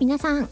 [0.00, 0.48] 皆さん、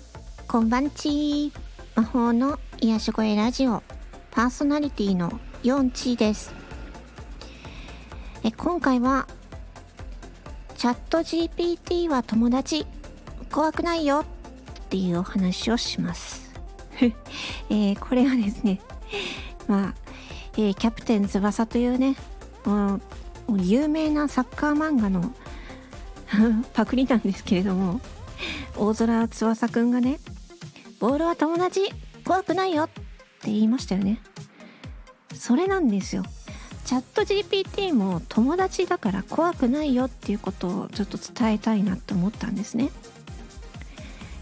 [0.47, 1.53] こんばんち。
[1.97, 3.83] 魔法の癒し声ラジオ、
[4.31, 5.33] パーソナリティの
[5.65, 6.55] ヨンチーです。
[8.45, 9.27] え今回は、
[10.77, 12.87] チャット GPT は友達、
[13.51, 14.25] 怖くないよ。
[14.85, 16.53] っていうお話をします。
[17.69, 18.81] えーこれはですね、
[19.67, 19.95] まあ、
[20.53, 22.15] えーキャプテン翼というね、
[22.65, 23.01] うも
[23.49, 25.33] う有名なサッカー漫画の
[26.75, 28.01] パクリなんですけれども、
[28.77, 30.19] 大空翼くんがね、
[31.01, 31.93] ボールは友達、
[32.25, 33.03] 怖くないよって
[33.47, 34.21] 言いましたよね。
[35.35, 36.23] それなんですよ。
[36.85, 42.91] チャット GPT も友達だから怖くないよっていうことをちょっと伝えたいなと思ったんですね。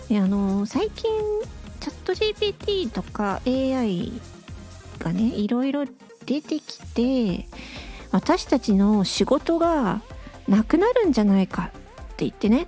[0.09, 1.11] であの最近
[1.81, 4.12] チャット GPT とか AI
[4.98, 5.84] がねいろいろ
[6.27, 7.47] 出てきて
[8.11, 10.03] 私たちの仕事が
[10.48, 12.67] なくなるんじゃないかって言ってね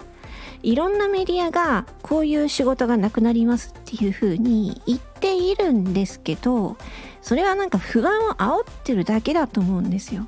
[0.62, 6.77] いろんなメディアがこういう仕事がなくなりますっていうふうに言っているんですけど
[7.20, 10.27] それはなんか不安を煽ってるだけだと思うんですよ。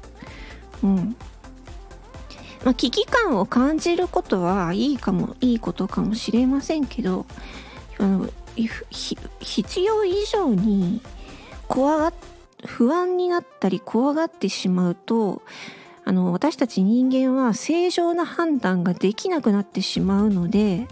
[0.82, 1.16] うん。
[2.64, 7.26] まあ危機感を感じることはいいかもいいことかもしれませんけど
[7.98, 11.00] あの必要以上に
[11.68, 12.12] 怖が
[12.64, 15.42] 不安になったり怖がってしまうと
[16.04, 20.86] あの私たち人間は正常な判断ができなくなってしまうので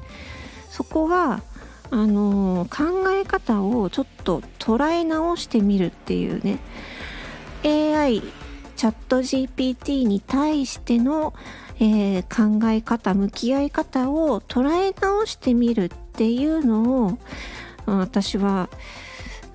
[0.71, 1.43] そこは
[1.91, 6.59] あの考え方をちょっと捉え直してみるっていうね
[7.65, 8.23] AI
[8.77, 11.35] チャット GPT に対しての、
[11.79, 17.19] えー考え方向き合い方を捉え直してみるっていうのを
[17.87, 18.71] 私は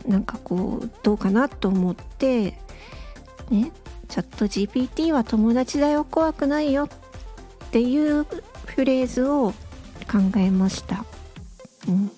[0.07, 2.53] なんかこうどうかなと思って
[3.49, 3.71] ね
[4.07, 6.89] チャット GPT は友達だよ怖くないよっ
[7.71, 8.25] ていう
[8.65, 9.51] フレーズを
[10.09, 11.05] 考えました。
[11.87, 12.13] うん、で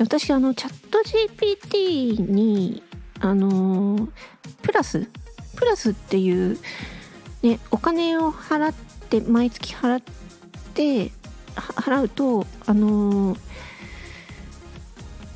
[0.00, 2.82] 私あのチャット GPT に
[3.20, 4.08] あのー
[4.62, 5.08] プラス
[5.54, 6.58] プラスっていう
[7.42, 8.74] ねお金を払っ
[9.08, 10.02] て毎月払っ
[10.74, 11.12] て
[11.54, 13.36] 払うとあの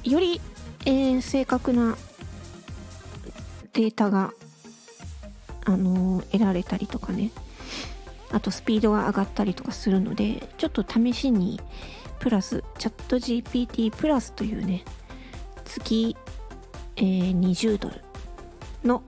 [0.05, 0.41] より、
[0.87, 1.97] えー正確な
[3.73, 4.33] データが
[5.65, 7.31] あの得られたりとかね。
[8.33, 11.61] あとスピードが上がったりとかするのでちょっと試しに
[12.21, 14.85] プラスチャット GPT プラスというね
[15.65, 16.17] 月、
[16.97, 18.01] えー20ドル
[18.85, 19.03] の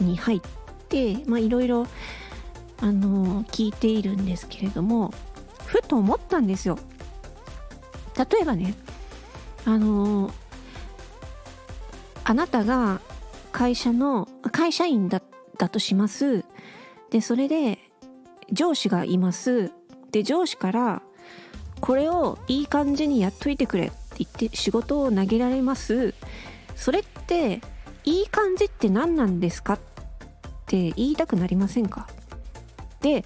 [0.00, 0.40] に入っ
[0.88, 1.86] てまいろいろ
[2.80, 5.12] あの聞いているんですけれども
[5.66, 6.78] ふと思ったんですよ。
[8.16, 8.74] 例えばね
[9.64, 10.30] あの
[12.24, 13.00] あなたが
[13.52, 15.22] 会社の会社員だっ
[15.62, 16.44] だとします。
[17.10, 17.78] でそれで
[18.50, 19.70] 上司がいます。
[20.10, 21.02] で上司から
[21.80, 26.14] これをいい感じにやっといてくれって言って仕事を投げられます。
[26.74, 27.60] それって
[28.04, 29.80] いい感じって何なんですかっ
[30.66, 32.08] て言いたくなりませんか？
[33.00, 33.24] で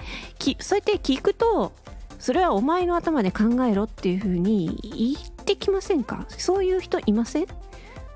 [0.60, 1.72] そうやって聞くと
[2.18, 6.26] それはお前の頭で考えろっていうふうに言ってきませんか？
[6.28, 7.46] そういう人いません？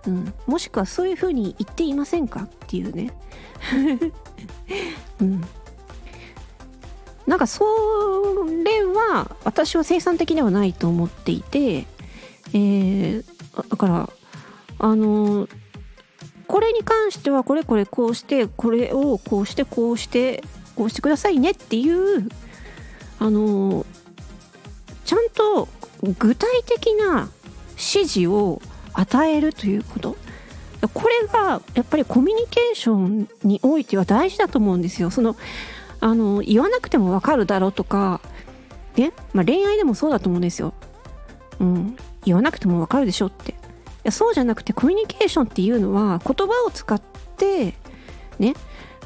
[0.07, 2.43] うん、もしくはそういうふうに言っていませんか？
[2.43, 3.13] っていうね。
[5.21, 5.45] うん、
[7.27, 7.65] なんかそ
[8.65, 11.87] れは私は生産的ではないと思っていて、
[12.53, 13.25] えー
[13.69, 14.09] だから
[14.79, 15.49] あの
[16.47, 20.43] これに関してはこれこれこうしてこれをこうしてこうして
[20.75, 22.29] こうしてくださいねっていう
[23.19, 23.85] あの
[25.05, 25.69] ちゃんと
[26.19, 27.29] 具体的な
[27.73, 28.63] 指示を
[28.95, 30.17] 与えるということ。
[30.95, 35.11] これがやっぱりコミュニケーションにおいては大事だと思うんですよ。
[35.11, 35.37] その
[36.01, 38.21] あの言わなくてもわかるだろうとか
[38.97, 40.73] ね、まあ、恋愛でもそうだと思うんですよ、
[41.59, 43.53] うん、言わなくてもわかるでしょって。
[43.53, 43.55] い
[44.05, 47.01] やそうじゃなくてコミュニケーションっていうのは言葉を使っ
[47.37, 47.75] て
[48.39, 48.55] ね？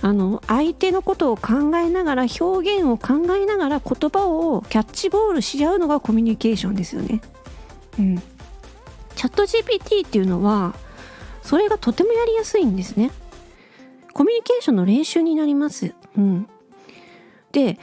[0.02, 7.20] あの相手のことを考えながら表現を考えながら言葉をキャッチボールし合うのがコミュニケーションですよね。
[7.98, 8.22] うん、
[9.24, 10.74] チャット GPT っていうのは
[11.42, 13.10] それがとてもやりやすいんですね。
[14.12, 15.94] コミュニケーションの練習になります。
[16.14, 16.46] うん、
[17.50, 17.78] で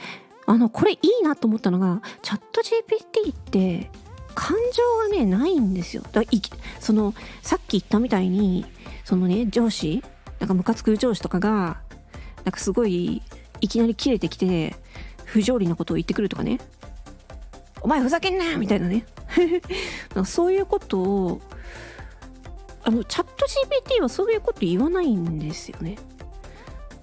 [0.46, 3.90] あのこれいいなと思ったのがチャット GPT って
[4.36, 6.04] 感情がねないんですよ。
[6.12, 6.28] だい
[6.78, 7.12] その
[7.42, 8.64] さっき言ったみたいに
[9.04, 10.00] そのね上司
[10.38, 11.80] なんかムカつく上司とかが
[12.44, 13.20] なんかすごい
[13.60, 14.76] いきなり切れてきて
[15.24, 16.60] 不条理なことを言ってくるとかね
[17.80, 19.04] お前ふざけんなみたいなね
[20.24, 21.40] そういうことを
[22.84, 23.46] あのチャット
[23.96, 25.98] GPT はそういうこと言わないんですよね、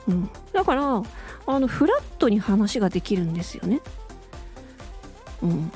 [0.07, 1.03] うん、だから
[1.45, 3.81] あのフラットに話ができるんですよね。
[5.41, 5.71] うん。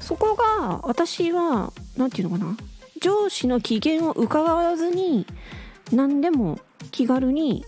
[0.00, 2.56] そこが私は何て言うのかな。
[3.00, 5.26] 上司の機嫌を伺わずに
[5.92, 6.58] 何でも
[6.90, 7.64] 気軽に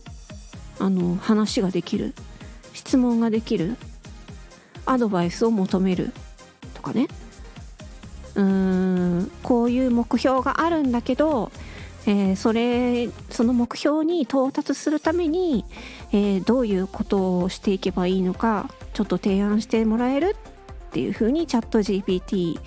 [0.79, 2.15] あの話ができる。
[2.73, 3.77] 質問ができる。
[4.87, 6.13] アドバイスを求める。
[6.85, 7.09] かね。
[8.35, 11.51] うーんこういう目標があるんだけど、
[12.07, 15.65] えーそれその目標に到達するために、
[16.13, 20.37] えーどういうことをしていけばいいのかちょっと提案してもらえる
[20.89, 22.59] っていうふうにチャット GPT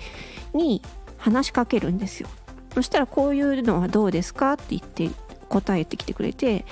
[0.54, 0.82] に
[1.16, 2.28] 話しかけるんですよ。
[2.74, 5.10] そしたらこういうのはどうですかって言って
[5.48, 6.64] 答えてきてくれて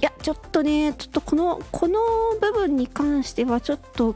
[0.00, 1.98] いやちょっとねちょっとこのこの
[2.40, 4.14] 部分に関してはちょっと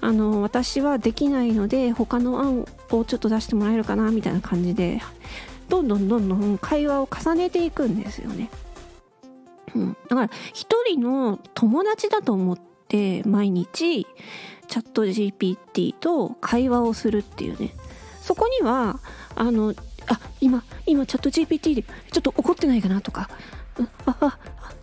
[0.00, 5.00] あの私はできないので他の案をちょっと出してもらえるかなみたいな感じで
[5.68, 8.48] どんどんどんどん会話を重ねていくんですよね。
[9.74, 12.58] うん、だから一人の友達だと思っ
[12.88, 14.06] て毎日
[14.66, 17.74] チャット GPT と会話をするっていうね
[18.20, 19.00] そこには
[19.34, 19.74] あの
[20.08, 23.28] あ今今チャット GPT でちょっと怒ってないかなとか。
[24.06, 24.38] ああ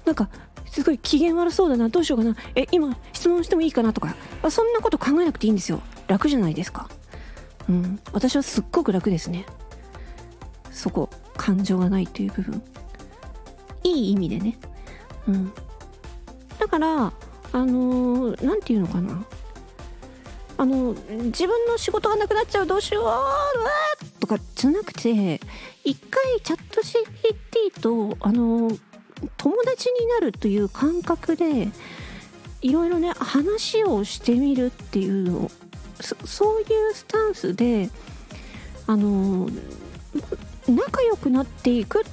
[0.05, 0.29] なんか
[0.65, 1.89] すごい機嫌悪そうだな。
[1.89, 2.35] どうしようかな。
[2.55, 4.15] え今質問してもいいかなとか。
[4.43, 5.81] あそんなこと考えなくていいんですよ。
[6.07, 6.89] 楽じゃないですか。
[7.67, 9.45] うん私はすっごく楽ですね。
[10.71, 12.61] そこ感情がないという部分。
[13.83, 14.57] いい意味でね。
[15.27, 15.53] うん。
[16.59, 17.11] だからあ
[17.53, 19.25] のーなんていうのかな。
[20.57, 22.67] あの自分の仕事がなくなっちゃう。
[22.67, 23.03] どうしよう。
[23.03, 23.94] うわー
[24.25, 25.39] とかじゃなくて
[25.83, 28.69] 一回チャット GPT とあの
[29.37, 31.69] 友達になるという感覚で
[32.61, 35.51] いろいろね話をしてみるっていうの
[36.01, 37.89] そそういうスタンスで
[38.87, 39.47] あの
[40.67, 42.03] 仲良くなっていく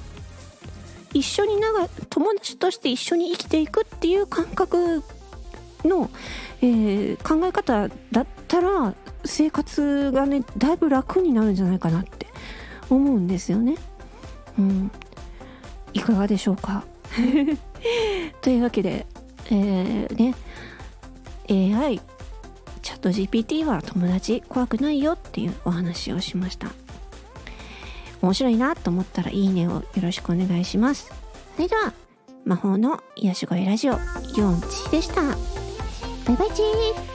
[1.13, 5.03] 一緒に長友達として一緒に生きていくっていう感覚
[5.83, 6.09] の、
[6.61, 8.93] えー考え方だったら
[9.25, 12.27] 生活がねだいぶ楽になるんじゃないかなって
[12.89, 13.75] 思うんですよね。
[14.57, 14.91] うん、
[15.93, 16.83] いかがでしょうか？
[18.41, 19.05] というわけで、
[19.49, 20.35] えーね
[21.49, 22.01] AI
[22.81, 26.67] チャット GPT は友達怖くないよっていうお話をしました。
[28.21, 31.11] 面白いなと思ったらいいねをよろしくお願いします。
[31.55, 31.93] それでは
[32.45, 35.21] 魔法の癒し声ラジオ4チでした。
[35.21, 37.12] バイバイチー。